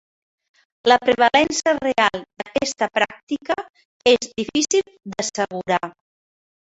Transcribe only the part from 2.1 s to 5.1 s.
d'aquesta pràctica és difícil